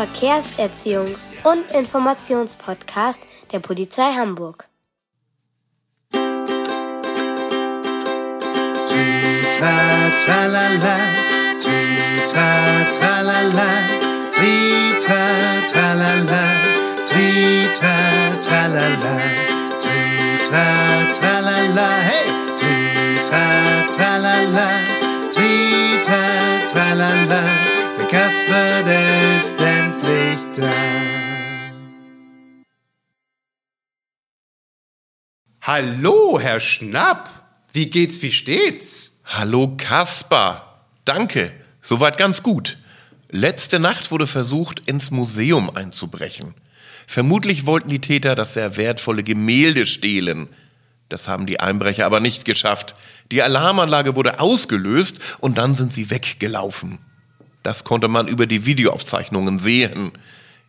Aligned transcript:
Verkehrserziehungs- 0.00 1.34
und 1.44 1.70
Informationspodcast 1.72 3.26
der 3.52 3.58
Polizei 3.58 4.14
Hamburg. 4.14 4.66
Tralala, 9.58 10.96
tralala, 12.94 13.68
tritra, 14.40 15.26
tralala, 15.70 16.42
tritra, 17.10 18.02
tralala, 18.48 19.20
tritra, 19.82 20.64
tralala, 21.12 21.88
hey, 22.08 22.26
tritra, 22.56 23.44
tralala, 23.94 24.99
Hallo, 35.72 36.40
Herr 36.40 36.58
Schnapp. 36.58 37.30
Wie 37.72 37.88
geht's, 37.88 38.20
wie 38.22 38.32
steht's? 38.32 39.20
Hallo 39.24 39.76
Kaspar. 39.76 40.84
Danke. 41.04 41.52
Soweit 41.80 42.18
ganz 42.18 42.42
gut. 42.42 42.76
Letzte 43.28 43.78
Nacht 43.78 44.10
wurde 44.10 44.26
versucht, 44.26 44.88
ins 44.88 45.12
Museum 45.12 45.70
einzubrechen. 45.70 46.54
Vermutlich 47.06 47.66
wollten 47.66 47.88
die 47.88 48.00
Täter 48.00 48.34
das 48.34 48.54
sehr 48.54 48.76
wertvolle 48.76 49.22
Gemälde 49.22 49.86
stehlen. 49.86 50.48
Das 51.08 51.28
haben 51.28 51.46
die 51.46 51.60
Einbrecher 51.60 52.04
aber 52.04 52.18
nicht 52.18 52.44
geschafft. 52.44 52.96
Die 53.30 53.40
Alarmanlage 53.40 54.16
wurde 54.16 54.40
ausgelöst 54.40 55.20
und 55.38 55.56
dann 55.56 55.76
sind 55.76 55.94
sie 55.94 56.10
weggelaufen. 56.10 56.98
Das 57.62 57.84
konnte 57.84 58.08
man 58.08 58.26
über 58.26 58.48
die 58.48 58.66
Videoaufzeichnungen 58.66 59.60
sehen. 59.60 60.10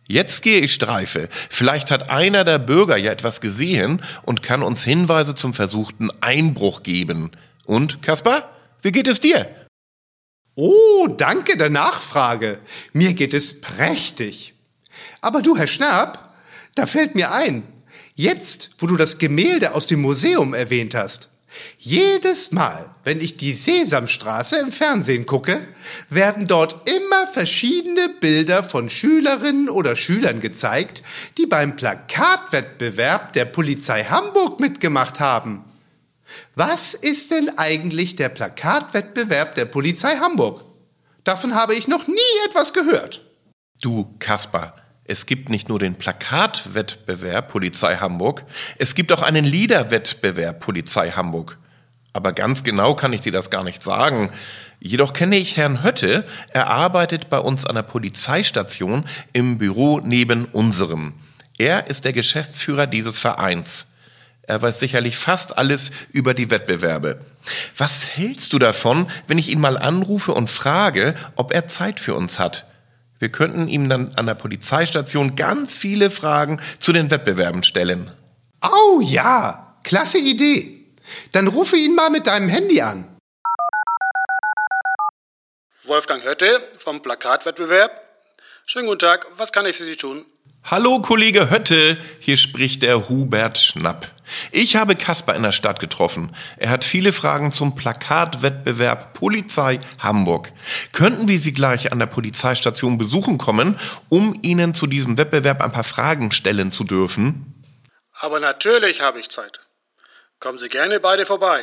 Jetzt 0.08 0.42
gehe 0.42 0.60
ich 0.60 0.74
Streife. 0.74 1.28
Vielleicht 1.48 1.90
hat 1.90 2.10
einer 2.10 2.44
der 2.44 2.58
Bürger 2.58 2.96
ja 2.96 3.12
etwas 3.12 3.40
gesehen 3.40 4.02
und 4.22 4.42
kann 4.42 4.62
uns 4.62 4.84
Hinweise 4.84 5.34
zum 5.34 5.54
versuchten 5.54 6.10
Einbruch 6.20 6.82
geben. 6.82 7.30
Und, 7.64 8.02
Kaspar, 8.02 8.50
wie 8.82 8.92
geht 8.92 9.06
es 9.06 9.20
dir? 9.20 9.48
Oh, 10.54 11.08
danke 11.08 11.56
der 11.56 11.70
Nachfrage. 11.70 12.58
Mir 12.92 13.14
geht 13.14 13.32
es 13.32 13.60
prächtig. 13.60 14.54
Aber 15.20 15.40
du, 15.40 15.56
Herr 15.56 15.66
Schnapp, 15.66 16.34
da 16.74 16.86
fällt 16.86 17.14
mir 17.14 17.32
ein, 17.32 17.62
jetzt, 18.14 18.70
wo 18.78 18.86
du 18.86 18.96
das 18.96 19.18
Gemälde 19.18 19.74
aus 19.74 19.86
dem 19.86 20.02
Museum 20.02 20.52
erwähnt 20.52 20.94
hast, 20.94 21.30
jedes 21.78 22.52
Mal, 22.52 22.90
wenn 23.04 23.20
ich 23.20 23.36
die 23.36 23.52
Sesamstraße 23.52 24.58
im 24.58 24.72
Fernsehen 24.72 25.26
gucke, 25.26 25.66
werden 26.08 26.46
dort 26.46 26.88
immer 26.88 27.26
verschiedene 27.26 28.08
Bilder 28.20 28.62
von 28.62 28.88
Schülerinnen 28.88 29.68
oder 29.68 29.96
Schülern 29.96 30.40
gezeigt, 30.40 31.02
die 31.38 31.46
beim 31.46 31.76
Plakatwettbewerb 31.76 33.32
der 33.32 33.44
Polizei 33.44 34.04
Hamburg 34.04 34.60
mitgemacht 34.60 35.20
haben. 35.20 35.64
Was 36.54 36.94
ist 36.94 37.30
denn 37.30 37.58
eigentlich 37.58 38.16
der 38.16 38.28
Plakatwettbewerb 38.28 39.54
der 39.54 39.66
Polizei 39.66 40.16
Hamburg? 40.16 40.64
Davon 41.24 41.54
habe 41.54 41.74
ich 41.74 41.88
noch 41.88 42.08
nie 42.08 42.46
etwas 42.46 42.72
gehört. 42.72 43.24
Du, 43.80 44.14
Kaspar, 44.18 44.74
es 45.12 45.26
gibt 45.26 45.50
nicht 45.50 45.68
nur 45.68 45.78
den 45.78 45.96
Plakatwettbewerb 45.96 47.48
Polizei 47.50 47.96
Hamburg, 47.96 48.44
es 48.78 48.94
gibt 48.94 49.12
auch 49.12 49.22
einen 49.22 49.44
Liederwettbewerb 49.44 50.60
Polizei 50.60 51.10
Hamburg. 51.10 51.58
Aber 52.14 52.32
ganz 52.32 52.64
genau 52.64 52.94
kann 52.94 53.12
ich 53.12 53.20
dir 53.20 53.32
das 53.32 53.50
gar 53.50 53.62
nicht 53.62 53.82
sagen. 53.82 54.30
Jedoch 54.80 55.12
kenne 55.12 55.36
ich 55.36 55.58
Herrn 55.58 55.82
Hötte, 55.84 56.24
er 56.50 56.68
arbeitet 56.68 57.28
bei 57.28 57.38
uns 57.38 57.66
an 57.66 57.74
der 57.74 57.82
Polizeistation 57.82 59.04
im 59.34 59.58
Büro 59.58 60.00
neben 60.00 60.46
unserem. 60.46 61.12
Er 61.58 61.88
ist 61.88 62.06
der 62.06 62.14
Geschäftsführer 62.14 62.86
dieses 62.86 63.18
Vereins. 63.18 63.88
Er 64.44 64.60
weiß 64.62 64.80
sicherlich 64.80 65.18
fast 65.18 65.58
alles 65.58 65.92
über 66.10 66.32
die 66.32 66.50
Wettbewerbe. 66.50 67.20
Was 67.76 68.16
hältst 68.16 68.52
du 68.54 68.58
davon, 68.58 69.06
wenn 69.26 69.38
ich 69.38 69.50
ihn 69.50 69.60
mal 69.60 69.76
anrufe 69.76 70.32
und 70.32 70.50
frage, 70.50 71.14
ob 71.36 71.52
er 71.52 71.68
Zeit 71.68 72.00
für 72.00 72.14
uns 72.14 72.38
hat? 72.38 72.66
Wir 73.22 73.30
könnten 73.30 73.68
ihm 73.68 73.88
dann 73.88 74.10
an 74.16 74.26
der 74.26 74.34
Polizeistation 74.34 75.36
ganz 75.36 75.76
viele 75.76 76.10
Fragen 76.10 76.60
zu 76.80 76.92
den 76.92 77.08
Wettbewerben 77.08 77.62
stellen. 77.62 78.10
Oh 78.60 79.00
ja, 79.00 79.78
klasse 79.84 80.18
Idee. 80.18 80.92
Dann 81.30 81.46
rufe 81.46 81.76
ihn 81.76 81.94
mal 81.94 82.10
mit 82.10 82.26
deinem 82.26 82.48
Handy 82.48 82.80
an. 82.80 83.16
Wolfgang 85.84 86.24
Hötte 86.24 86.60
vom 86.80 87.00
Plakatwettbewerb. 87.00 87.92
Schönen 88.66 88.88
guten 88.88 88.98
Tag, 88.98 89.24
was 89.36 89.52
kann 89.52 89.66
ich 89.66 89.76
für 89.76 89.84
Sie 89.84 89.94
tun? 89.94 90.26
Hallo 90.64 91.00
Kollege 91.00 91.50
Hötte, 91.50 91.98
hier 92.20 92.36
spricht 92.36 92.82
der 92.82 93.08
Hubert 93.08 93.58
Schnapp. 93.58 94.10
Ich 94.52 94.76
habe 94.76 94.94
Kasper 94.94 95.34
in 95.34 95.42
der 95.42 95.52
Stadt 95.52 95.80
getroffen. 95.80 96.34
Er 96.56 96.70
hat 96.70 96.84
viele 96.84 97.12
Fragen 97.12 97.50
zum 97.50 97.74
Plakatwettbewerb 97.74 99.12
Polizei 99.12 99.80
Hamburg. 99.98 100.52
Könnten 100.92 101.26
wir 101.26 101.38
Sie 101.38 101.52
gleich 101.52 101.90
an 101.90 101.98
der 101.98 102.06
Polizeistation 102.06 102.96
besuchen 102.96 103.38
kommen, 103.38 103.78
um 104.08 104.38
Ihnen 104.42 104.72
zu 104.72 104.86
diesem 104.86 105.18
Wettbewerb 105.18 105.60
ein 105.60 105.72
paar 105.72 105.84
Fragen 105.84 106.30
stellen 106.30 106.70
zu 106.70 106.84
dürfen? 106.84 107.64
Aber 108.20 108.38
natürlich 108.38 109.02
habe 109.02 109.18
ich 109.18 109.28
Zeit. 109.30 109.60
Kommen 110.38 110.58
Sie 110.58 110.68
gerne 110.68 111.00
beide 111.00 111.26
vorbei. 111.26 111.60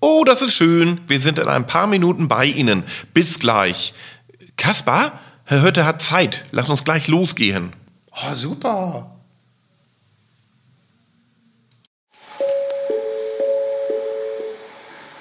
Oh, 0.00 0.24
das 0.24 0.42
ist 0.42 0.54
schön. 0.54 1.00
Wir 1.08 1.20
sind 1.20 1.38
in 1.38 1.48
ein 1.48 1.66
paar 1.66 1.86
Minuten 1.86 2.28
bei 2.28 2.44
Ihnen. 2.44 2.84
Bis 3.14 3.38
gleich. 3.38 3.94
Kaspar, 4.56 5.18
Herr 5.44 5.62
Hötte 5.62 5.86
hat 5.86 6.02
Zeit. 6.02 6.44
Lass 6.52 6.68
uns 6.68 6.84
gleich 6.84 7.08
losgehen. 7.08 7.74
Oh, 8.12 8.34
super. 8.34 9.10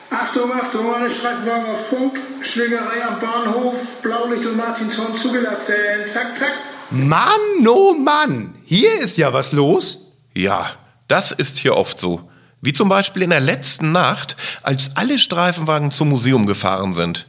Achtung, 0.09 0.51
Achtung, 0.53 0.94
eine 0.94 1.09
Streifenwagen 1.09 1.66
auf 1.72 1.88
Funk, 1.88 2.19
Schlägerei 2.41 3.05
am 3.05 3.19
Bahnhof, 3.19 4.01
Blaulicht 4.01 4.45
und 4.45 4.57
Martinshorn 4.57 5.16
zugelassen. 5.16 5.75
Zack, 6.07 6.35
zack. 6.35 6.53
Mann, 6.91 7.67
oh 7.67 7.94
Mann, 7.94 8.55
hier 8.63 9.00
ist 9.00 9.17
ja 9.17 9.31
was 9.33 9.51
los. 9.51 10.07
Ja, 10.33 10.67
das 11.07 11.31
ist 11.31 11.57
hier 11.57 11.75
oft 11.75 12.00
so. 12.00 12.29
Wie 12.61 12.73
zum 12.73 12.89
Beispiel 12.89 13.21
in 13.21 13.29
der 13.29 13.39
letzten 13.39 13.91
Nacht, 13.91 14.35
als 14.63 14.97
alle 14.97 15.19
Streifenwagen 15.19 15.91
zum 15.91 16.09
Museum 16.09 16.45
gefahren 16.45 16.94
sind. 16.94 17.27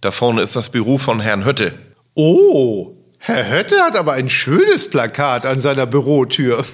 Da 0.00 0.10
vorne 0.10 0.42
ist 0.42 0.56
das 0.56 0.70
Büro 0.70 0.98
von 0.98 1.20
Herrn 1.20 1.44
Hötte. 1.44 1.78
Oh, 2.14 2.94
Herr 3.22 3.50
Hötte 3.50 3.82
hat 3.82 3.96
aber 3.96 4.14
ein 4.14 4.30
schönes 4.30 4.88
Plakat 4.88 5.44
an 5.44 5.60
seiner 5.60 5.84
Bürotür. 5.84 6.64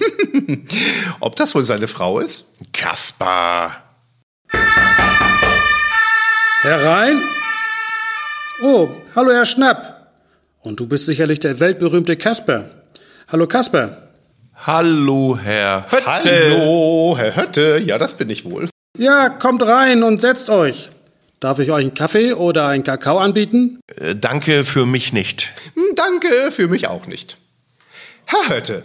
Ob 1.19 1.35
das 1.35 1.53
wohl 1.53 1.65
seine 1.65 1.89
Frau 1.89 2.19
ist? 2.19 2.45
Kaspar. 2.71 3.83
Herein? 6.61 7.21
Oh, 8.63 8.87
hallo 9.13 9.31
Herr 9.33 9.45
Schnapp. 9.45 10.13
Und 10.61 10.79
du 10.79 10.87
bist 10.87 11.05
sicherlich 11.05 11.41
der 11.41 11.59
weltberühmte 11.59 12.15
Kasper. 12.15 12.69
Hallo 13.27 13.45
Kasper. 13.45 14.09
Hallo, 14.55 15.37
Herr 15.41 15.91
Hötte. 15.91 16.05
Hallo, 16.05 17.15
Herr 17.17 17.35
Hötte. 17.35 17.81
Ja, 17.83 17.97
das 17.97 18.13
bin 18.15 18.29
ich 18.29 18.45
wohl. 18.45 18.69
Ja, 18.97 19.27
kommt 19.27 19.63
rein 19.63 20.01
und 20.01 20.21
setzt 20.21 20.49
euch. 20.49 20.89
Darf 21.39 21.59
ich 21.59 21.69
euch 21.69 21.81
einen 21.81 21.93
Kaffee 21.93 22.33
oder 22.33 22.67
einen 22.67 22.83
Kakao 22.83 23.19
anbieten? 23.19 23.79
Äh, 23.95 24.15
danke 24.15 24.65
für 24.65 24.87
mich 24.87 25.13
nicht. 25.13 25.53
Hm, 25.75 25.86
Danke, 25.97 26.51
für 26.51 26.67
mich 26.67 26.87
auch 26.87 27.07
nicht. 27.07 27.37
Herr 28.25 28.49
Hötte, 28.49 28.83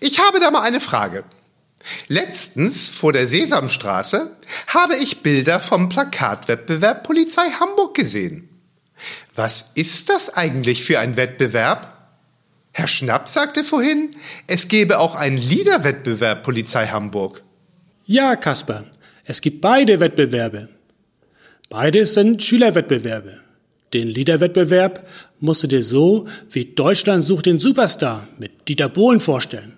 ich 0.00 0.18
habe 0.18 0.40
da 0.40 0.50
mal 0.50 0.62
eine 0.62 0.80
Frage. 0.80 1.24
Letztens 2.08 2.90
vor 2.90 3.12
der 3.12 3.28
Sesamstraße 3.28 4.36
habe 4.66 4.96
ich 4.96 5.22
Bilder 5.22 5.60
vom 5.60 5.88
Plakatwettbewerb 5.88 7.04
Polizei 7.04 7.48
Hamburg 7.50 7.94
gesehen. 7.94 8.48
Was 9.34 9.70
ist 9.74 10.08
das 10.08 10.34
eigentlich 10.34 10.84
für 10.84 10.98
ein 10.98 11.16
Wettbewerb? 11.16 11.96
Herr 12.72 12.88
Schnapp 12.88 13.28
sagte 13.28 13.64
vorhin, 13.64 14.16
es 14.46 14.68
gebe 14.68 14.98
auch 14.98 15.14
einen 15.14 15.36
Liederwettbewerb 15.36 16.42
Polizei 16.42 16.88
Hamburg. 16.88 17.42
Ja, 18.04 18.36
Kasper. 18.36 18.86
Es 19.24 19.40
gibt 19.40 19.60
beide 19.60 20.00
Wettbewerbe. 20.00 20.70
Beides 21.68 22.14
sind 22.14 22.42
Schülerwettbewerbe. 22.42 23.40
Den 23.94 24.08
Liederwettbewerb 24.08 25.06
musst 25.40 25.62
du 25.62 25.66
dir 25.66 25.82
so 25.82 26.26
wie 26.50 26.64
Deutschland 26.64 27.24
sucht 27.24 27.46
den 27.46 27.58
Superstar 27.58 28.26
mit 28.38 28.68
Dieter 28.68 28.88
Bohlen 28.88 29.20
vorstellen. 29.20 29.74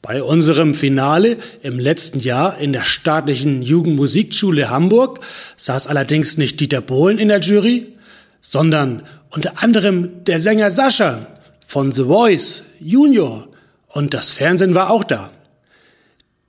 Bei 0.00 0.22
unserem 0.22 0.74
Finale 0.76 1.38
im 1.62 1.78
letzten 1.78 2.20
Jahr 2.20 2.58
in 2.58 2.72
der 2.72 2.84
staatlichen 2.84 3.62
Jugendmusikschule 3.62 4.70
Hamburg 4.70 5.20
saß 5.56 5.88
allerdings 5.88 6.38
nicht 6.38 6.60
Dieter 6.60 6.80
Bohlen 6.80 7.18
in 7.18 7.28
der 7.28 7.40
Jury, 7.40 7.94
sondern 8.40 9.02
unter 9.30 9.60
anderem 9.62 10.24
der 10.24 10.40
Sänger 10.40 10.70
Sascha 10.70 11.26
von 11.66 11.90
The 11.90 12.04
Voice 12.04 12.64
Junior 12.80 13.48
und 13.88 14.14
das 14.14 14.30
Fernsehen 14.30 14.76
war 14.76 14.90
auch 14.90 15.02
da. 15.02 15.32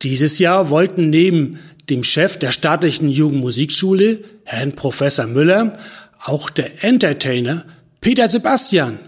Dieses 0.04 0.38
Jahr 0.38 0.70
wollten 0.70 1.10
neben 1.10 1.60
dem 1.90 2.04
Chef 2.04 2.38
der 2.38 2.52
staatlichen 2.52 3.10
Jugendmusikschule, 3.10 4.20
Herrn 4.46 4.74
Professor 4.74 5.26
Müller, 5.26 5.78
auch 6.24 6.50
der 6.50 6.84
Entertainer 6.84 7.66
Peter 8.02 8.30
Sebastian 8.30 9.00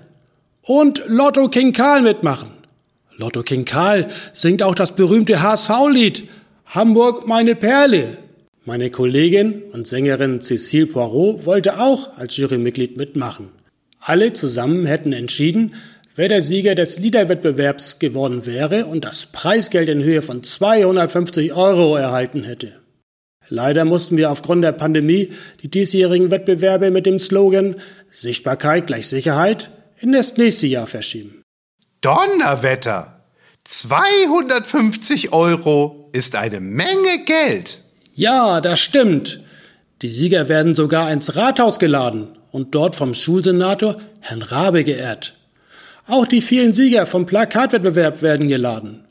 und 0.62 1.02
Lotto 1.08 1.50
King 1.50 1.74
Karl 1.74 2.02
mitmachen. 2.02 2.50
Lotto 3.18 3.44
King 3.44 3.66
Karl 3.66 4.08
singt 4.34 4.64
auch 4.64 4.76
das 4.76 4.96
berühmte 4.96 5.42
HSV-Lied 5.42 6.28
Hamburg 6.66 7.28
meine 7.28 7.56
Perle. 7.56 8.18
Meine 8.64 8.90
Kollegin 8.90 9.64
und 9.74 9.88
Sängerin 9.88 10.40
Cécile 10.40 10.86
Poirot 10.86 11.46
wollte 11.46 11.80
auch 11.80 12.18
als 12.18 12.38
Jurymitglied 12.38 12.96
mitmachen. 12.96 13.50
Alle 14.00 14.34
zusammen 14.34 14.86
hätten 14.86 15.14
entschieden, 15.14 15.76
wer 16.16 16.30
der 16.30 16.42
Sieger 16.42 16.76
des 16.76 17.00
Liederwettbewerbs 17.00 18.00
geworden 18.00 18.46
wäre 18.46 18.86
und 18.86 19.06
das 19.06 19.26
Preisgeld 19.26 19.90
in 19.90 20.04
Höhe 20.04 20.22
von 20.22 20.44
250 20.44 21.54
Euro 21.54 21.96
erhalten 21.96 22.44
hätte. 22.44 22.81
Leider 23.50 23.86
mussten 23.86 24.18
wir 24.18 24.32
aufgrund 24.32 24.64
der 24.64 24.72
Pandemie 24.72 25.32
die 25.62 25.70
diesjährigen 25.70 26.32
Wettbewerbe 26.32 26.92
mit 26.92 27.06
dem 27.06 27.20
Slogan 27.20 27.76
Sichtbarkeit 28.12 28.88
gleich 28.88 29.08
Sicherheit 29.08 29.72
in 30.00 30.12
das 30.12 30.38
nächste 30.38 30.68
Jahr 30.68 30.88
verschieben. 30.88 31.44
Donnerwetter! 32.02 33.22
250 33.64 35.34
Euro 35.34 36.10
ist 36.14 36.36
eine 36.36 36.60
Menge 36.60 37.24
Geld. 37.26 37.84
Ja, 38.14 38.60
das 38.60 38.80
stimmt. 38.80 39.42
Die 40.02 40.10
Sieger 40.10 40.50
werden 40.50 40.76
sogar 40.76 41.12
ins 41.12 41.36
Rathaus 41.36 41.78
geladen 41.80 42.38
und 42.52 42.74
dort 42.76 42.96
vom 42.96 43.14
Schulsenator 43.14 43.98
Herrn 44.20 44.42
Rabe 44.42 44.84
geehrt. 44.84 45.36
Auch 46.08 46.26
die 46.26 46.42
vielen 46.42 46.74
Sieger 46.74 47.06
vom 47.06 47.26
Plakatwettbewerb 47.26 48.22
werden 48.22 48.48
geladen. 48.48 49.06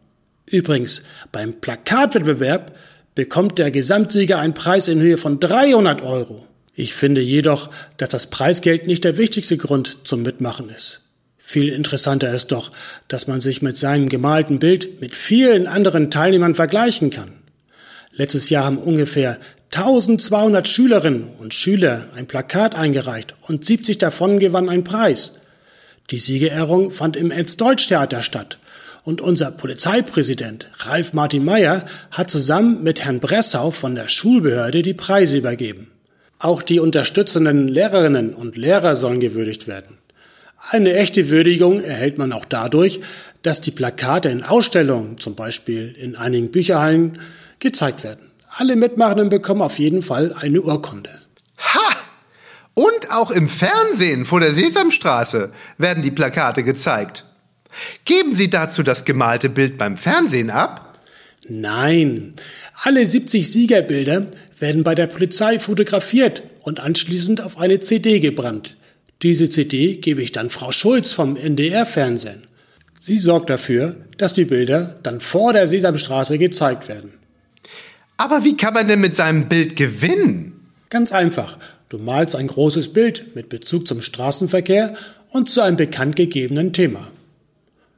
Übrigens, 0.46 1.02
beim 1.30 1.60
Plakatwettbewerb 1.60 2.76
bekommt 3.14 3.58
der 3.58 3.70
Gesamtsieger 3.70 4.38
einen 4.38 4.54
Preis 4.54 4.88
in 4.88 5.00
Höhe 5.00 5.18
von 5.18 5.40
300 5.40 6.02
Euro. 6.02 6.46
Ich 6.74 6.94
finde 6.94 7.20
jedoch, 7.20 7.70
dass 7.96 8.08
das 8.08 8.28
Preisgeld 8.28 8.86
nicht 8.86 9.04
der 9.04 9.18
wichtigste 9.18 9.56
Grund 9.56 9.98
zum 10.04 10.22
Mitmachen 10.22 10.68
ist. 10.70 11.02
Viel 11.36 11.68
interessanter 11.68 12.32
ist 12.32 12.52
doch, 12.52 12.70
dass 13.08 13.26
man 13.26 13.40
sich 13.40 13.60
mit 13.60 13.76
seinem 13.76 14.08
gemalten 14.08 14.60
Bild 14.60 15.00
mit 15.00 15.16
vielen 15.16 15.66
anderen 15.66 16.10
Teilnehmern 16.10 16.54
vergleichen 16.54 17.10
kann. 17.10 17.32
Letztes 18.12 18.50
Jahr 18.50 18.64
haben 18.64 18.78
ungefähr 18.78 19.38
1200 19.74 20.68
Schülerinnen 20.68 21.28
und 21.40 21.52
Schüler 21.52 22.06
ein 22.14 22.28
Plakat 22.28 22.76
eingereicht 22.76 23.34
und 23.42 23.64
70 23.64 23.98
davon 23.98 24.38
gewannen 24.38 24.68
einen 24.68 24.84
Preis. 24.84 25.40
Die 26.10 26.18
Siegerehrung 26.18 26.92
fand 26.92 27.16
im 27.16 27.32
Enz-Deutsch-Theater 27.32 28.22
statt 28.22 28.59
und 29.04 29.20
unser 29.20 29.50
Polizeipräsident 29.50 30.70
Ralf 30.78 31.12
Martin 31.12 31.44
Meyer 31.44 31.84
hat 32.10 32.30
zusammen 32.30 32.82
mit 32.82 33.04
Herrn 33.04 33.20
Bressau 33.20 33.70
von 33.70 33.94
der 33.94 34.08
Schulbehörde 34.08 34.82
die 34.82 34.94
Preise 34.94 35.38
übergeben. 35.38 35.90
Auch 36.38 36.62
die 36.62 36.80
unterstützenden 36.80 37.68
Lehrerinnen 37.68 38.34
und 38.34 38.56
Lehrer 38.56 38.96
sollen 38.96 39.20
gewürdigt 39.20 39.66
werden. 39.66 39.98
Eine 40.70 40.94
echte 40.94 41.30
Würdigung 41.30 41.80
erhält 41.80 42.18
man 42.18 42.32
auch 42.32 42.44
dadurch, 42.44 43.00
dass 43.42 43.60
die 43.60 43.70
Plakate 43.70 44.28
in 44.28 44.42
Ausstellungen, 44.42 45.18
zum 45.18 45.34
Beispiel 45.34 45.94
in 45.98 46.16
einigen 46.16 46.50
Bücherhallen, 46.50 47.18
gezeigt 47.58 48.04
werden. 48.04 48.30
Alle 48.48 48.76
Mitmachenden 48.76 49.30
bekommen 49.30 49.62
auf 49.62 49.78
jeden 49.78 50.02
Fall 50.02 50.34
eine 50.38 50.60
Urkunde. 50.60 51.10
Ha! 51.58 51.96
Und 52.74 53.10
auch 53.10 53.30
im 53.30 53.48
Fernsehen 53.48 54.24
vor 54.24 54.40
der 54.40 54.54
Sesamstraße 54.54 55.52
werden 55.78 56.02
die 56.02 56.10
Plakate 56.10 56.62
gezeigt. 56.62 57.24
Geben 58.04 58.34
Sie 58.34 58.50
dazu 58.50 58.82
das 58.82 59.04
gemalte 59.04 59.48
Bild 59.48 59.78
beim 59.78 59.96
Fernsehen 59.96 60.50
ab? 60.50 60.98
Nein, 61.48 62.34
alle 62.82 63.06
70 63.06 63.50
Siegerbilder 63.50 64.26
werden 64.58 64.84
bei 64.84 64.94
der 64.94 65.06
Polizei 65.06 65.58
fotografiert 65.58 66.42
und 66.62 66.80
anschließend 66.80 67.40
auf 67.40 67.58
eine 67.58 67.80
CD 67.80 68.20
gebrannt. 68.20 68.76
Diese 69.22 69.48
CD 69.48 69.96
gebe 69.96 70.22
ich 70.22 70.32
dann 70.32 70.50
Frau 70.50 70.72
Schulz 70.72 71.12
vom 71.12 71.36
NDR-Fernsehen. 71.36 72.44
Sie 73.00 73.18
sorgt 73.18 73.50
dafür, 73.50 73.96
dass 74.18 74.34
die 74.34 74.44
Bilder 74.44 74.98
dann 75.02 75.20
vor 75.20 75.52
der 75.52 75.66
Sesamstraße 75.66 76.38
gezeigt 76.38 76.88
werden. 76.88 77.14
Aber 78.16 78.44
wie 78.44 78.56
kann 78.56 78.74
man 78.74 78.86
denn 78.86 79.00
mit 79.00 79.16
seinem 79.16 79.48
Bild 79.48 79.76
gewinnen? 79.76 80.60
Ganz 80.90 81.10
einfach. 81.10 81.58
Du 81.88 81.98
malst 81.98 82.36
ein 82.36 82.46
großes 82.46 82.92
Bild 82.92 83.34
mit 83.34 83.48
Bezug 83.48 83.88
zum 83.88 84.02
Straßenverkehr 84.02 84.94
und 85.30 85.48
zu 85.48 85.62
einem 85.62 85.76
bekannt 85.76 86.16
gegebenen 86.16 86.72
Thema. 86.72 87.10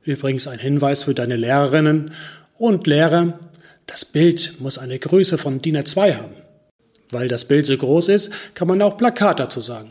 Übrigens 0.05 0.49
ein 0.49 0.59
Hinweis 0.59 1.05
für 1.05 1.15
deine 1.15 1.37
Lehrerinnen 1.37 2.13
und 2.59 2.87
Lehrer. 2.87 3.39
Das 3.87 4.05
Bild 4.05 4.61
muss 4.61 4.79
eine 4.79 4.99
Größe 4.99 5.39
von 5.39 5.61
DIN 5.61 5.77
A2 5.77 6.17
haben. 6.17 6.35
Weil 7.11 7.29
das 7.29 7.45
Bild 7.45 7.67
so 7.67 7.77
groß 7.77 8.09
ist, 8.09 8.55
kann 8.55 8.69
man 8.69 8.83
auch 8.83 8.97
Plakat 8.97 9.39
dazu 9.39 9.61
sagen. 9.61 9.91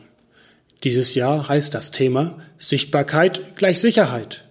Dieses 0.83 1.13
Jahr 1.13 1.47
heißt 1.47 1.73
das 1.73 1.91
Thema 1.91 2.37
Sichtbarkeit 2.57 3.55
gleich 3.55 3.79
Sicherheit. 3.79 4.45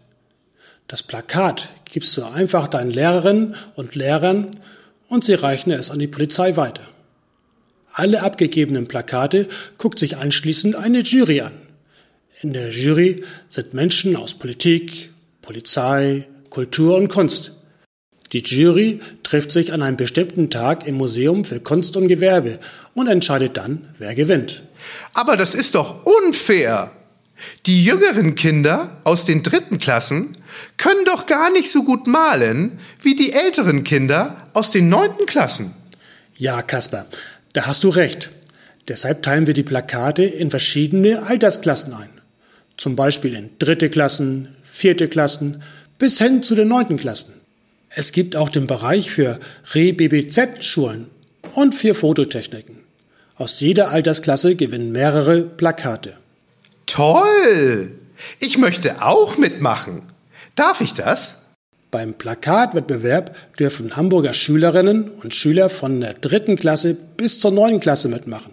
Das 0.86 1.02
Plakat 1.02 1.68
gibst 1.84 2.16
du 2.16 2.24
einfach 2.24 2.68
deinen 2.68 2.90
Lehrerinnen 2.90 3.54
und 3.74 3.96
Lehrern 3.96 4.50
und 5.08 5.24
sie 5.24 5.34
reichen 5.34 5.72
es 5.72 5.90
an 5.90 5.98
die 5.98 6.08
Polizei 6.08 6.56
weiter. 6.56 6.82
Alle 7.92 8.22
abgegebenen 8.22 8.86
Plakate 8.86 9.48
guckt 9.76 9.98
sich 9.98 10.16
anschließend 10.16 10.76
eine 10.76 11.00
Jury 11.00 11.40
an. 11.40 11.52
In 12.40 12.52
der 12.52 12.70
Jury 12.70 13.24
sind 13.48 13.74
Menschen 13.74 14.16
aus 14.16 14.34
Politik, 14.34 15.09
Polizei, 15.42 16.28
Kultur 16.50 16.96
und 16.96 17.08
Kunst. 17.08 17.52
Die 18.32 18.42
Jury 18.42 19.00
trifft 19.22 19.50
sich 19.50 19.72
an 19.72 19.82
einem 19.82 19.96
bestimmten 19.96 20.50
Tag 20.50 20.86
im 20.86 20.94
Museum 20.96 21.44
für 21.44 21.60
Kunst 21.60 21.96
und 21.96 22.08
Gewerbe 22.08 22.60
und 22.94 23.08
entscheidet 23.08 23.56
dann, 23.56 23.88
wer 23.98 24.14
gewinnt. 24.14 24.62
Aber 25.14 25.36
das 25.36 25.54
ist 25.54 25.74
doch 25.74 26.06
unfair. 26.06 26.92
Die 27.66 27.84
jüngeren 27.84 28.34
Kinder 28.34 29.00
aus 29.04 29.24
den 29.24 29.42
dritten 29.42 29.78
Klassen 29.78 30.32
können 30.76 31.04
doch 31.06 31.26
gar 31.26 31.50
nicht 31.50 31.70
so 31.70 31.84
gut 31.84 32.06
malen 32.06 32.78
wie 33.02 33.16
die 33.16 33.32
älteren 33.32 33.82
Kinder 33.82 34.36
aus 34.52 34.70
den 34.70 34.88
neunten 34.88 35.26
Klassen. 35.26 35.74
Ja, 36.36 36.62
Kasper, 36.62 37.06
da 37.52 37.66
hast 37.66 37.82
du 37.84 37.88
recht. 37.88 38.30
Deshalb 38.88 39.22
teilen 39.22 39.46
wir 39.46 39.54
die 39.54 39.62
Plakate 39.62 40.24
in 40.24 40.50
verschiedene 40.50 41.22
Altersklassen 41.22 41.94
ein. 41.94 42.10
Zum 42.76 42.96
Beispiel 42.96 43.34
in 43.34 43.50
dritte 43.58 43.90
Klassen, 43.90 44.48
vierte 44.80 45.08
Klassen 45.08 45.62
bis 45.98 46.18
hin 46.18 46.42
zu 46.42 46.54
den 46.54 46.68
neunten 46.68 46.96
Klassen. 46.96 47.34
Es 47.90 48.12
gibt 48.12 48.34
auch 48.34 48.48
den 48.48 48.66
Bereich 48.66 49.10
für 49.10 49.38
Re-BBZ-Schulen 49.74 51.06
und 51.54 51.74
für 51.74 51.94
Fototechniken. 51.94 52.76
Aus 53.34 53.60
jeder 53.60 53.90
Altersklasse 53.90 54.56
gewinnen 54.56 54.92
mehrere 54.92 55.42
Plakate. 55.42 56.16
Toll! 56.86 57.94
Ich 58.38 58.58
möchte 58.58 59.02
auch 59.02 59.36
mitmachen. 59.38 60.02
Darf 60.54 60.80
ich 60.80 60.94
das? 60.94 61.38
Beim 61.90 62.14
Plakatwettbewerb 62.14 63.36
dürfen 63.58 63.96
Hamburger 63.96 64.32
Schülerinnen 64.32 65.10
und 65.10 65.34
Schüler 65.34 65.68
von 65.68 66.00
der 66.00 66.14
dritten 66.14 66.56
Klasse 66.56 66.96
bis 67.16 67.38
zur 67.38 67.50
neunten 67.50 67.80
Klasse 67.80 68.08
mitmachen. 68.08 68.52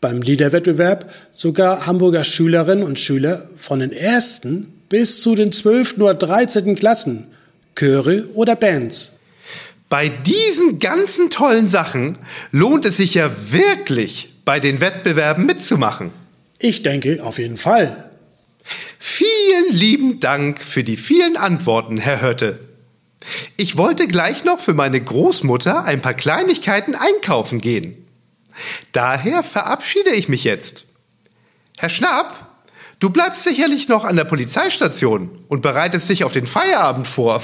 Beim 0.00 0.22
Liederwettbewerb 0.22 1.12
sogar 1.30 1.86
Hamburger 1.86 2.24
Schülerinnen 2.24 2.84
und 2.84 2.98
Schüler 2.98 3.48
von 3.56 3.80
den 3.80 3.92
ersten 3.92 4.81
bis 4.92 5.22
zu 5.22 5.34
den 5.34 5.52
zwölften 5.52 6.02
oder 6.02 6.12
dreizehnten 6.12 6.74
Klassen, 6.74 7.26
Chöre 7.74 8.28
oder 8.34 8.56
Bands. 8.56 9.14
Bei 9.88 10.10
diesen 10.10 10.80
ganzen 10.80 11.30
tollen 11.30 11.66
Sachen 11.66 12.18
lohnt 12.50 12.84
es 12.84 12.98
sich 12.98 13.14
ja 13.14 13.30
wirklich, 13.52 14.34
bei 14.44 14.60
den 14.60 14.80
Wettbewerben 14.80 15.46
mitzumachen. 15.46 16.10
Ich 16.58 16.82
denke 16.82 17.24
auf 17.24 17.38
jeden 17.38 17.56
Fall. 17.56 18.10
Vielen 18.98 19.72
lieben 19.72 20.20
Dank 20.20 20.62
für 20.62 20.84
die 20.84 20.98
vielen 20.98 21.38
Antworten, 21.38 21.96
Herr 21.96 22.20
Hötte. 22.20 22.58
Ich 23.56 23.78
wollte 23.78 24.06
gleich 24.06 24.44
noch 24.44 24.60
für 24.60 24.74
meine 24.74 25.00
Großmutter 25.00 25.86
ein 25.86 26.02
paar 26.02 26.12
Kleinigkeiten 26.12 26.94
einkaufen 26.94 27.62
gehen. 27.62 27.96
Daher 28.92 29.42
verabschiede 29.42 30.10
ich 30.10 30.28
mich 30.28 30.44
jetzt. 30.44 30.84
Herr 31.78 31.88
Schnapp, 31.88 32.51
du 33.02 33.10
bleibst 33.10 33.42
sicherlich 33.42 33.88
noch 33.88 34.04
an 34.04 34.14
der 34.14 34.24
Polizeistation 34.24 35.30
und 35.48 35.60
bereitest 35.60 36.08
dich 36.08 36.22
auf 36.22 36.32
den 36.32 36.46
Feierabend 36.46 37.08
vor. 37.08 37.42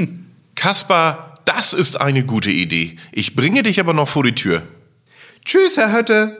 Kaspar, 0.54 1.38
das 1.44 1.74
ist 1.74 2.00
eine 2.00 2.24
gute 2.24 2.50
Idee. 2.50 2.96
Ich 3.12 3.36
bringe 3.36 3.62
dich 3.62 3.78
aber 3.80 3.92
noch 3.92 4.08
vor 4.08 4.24
die 4.24 4.34
Tür. 4.34 4.62
Tschüss, 5.44 5.76
Herr 5.76 5.92
Hötte. 5.92 6.38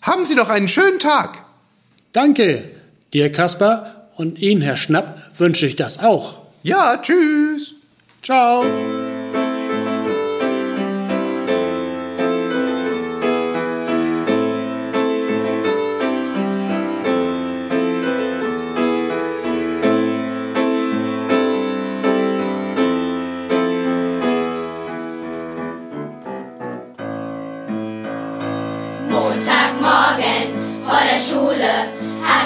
Haben 0.00 0.24
Sie 0.24 0.36
noch 0.36 0.48
einen 0.48 0.68
schönen 0.68 1.00
Tag. 1.00 1.42
Danke, 2.12 2.62
dir 3.12 3.32
Kasper 3.32 4.08
und 4.14 4.38
Ihnen, 4.38 4.62
Herr 4.62 4.76
Schnapp, 4.76 5.16
wünsche 5.38 5.66
ich 5.66 5.74
das 5.74 5.98
auch. 5.98 6.42
Ja, 6.62 6.98
tschüss. 7.02 7.74
Ciao. 8.22 8.64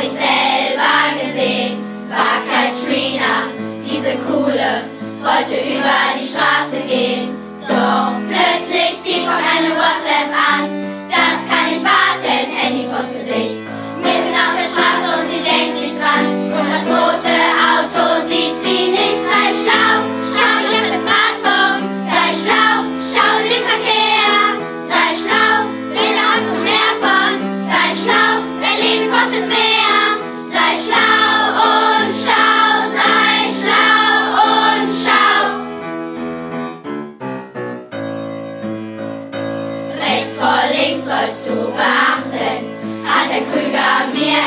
Ich 0.09 0.15
selber 0.15 0.97
gesehen, 1.21 1.79
war 2.09 2.41
Katrina, 2.49 3.49
diese 3.85 4.17
coole, 4.19 4.85
wollte 5.21 5.57
über 5.61 5.99
die 6.19 6.27
Straße 6.27 6.81
gehen. 6.87 7.37
Doch 7.67 8.13
plötzlich 8.29 8.99
blieb 9.03 9.29
auch 9.29 9.59
eine 9.59 9.75
WhatsApp 9.75 10.19
sollst 41.05 41.49
du 41.49 41.55
beachten, 41.73 42.67
hat 43.05 43.29
der 43.31 43.43
Krüger 43.51 44.09
mir 44.13 44.38